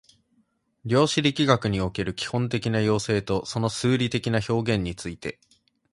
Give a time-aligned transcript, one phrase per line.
[0.83, 5.37] 量子力学における基本的な要請とその数理的な表現について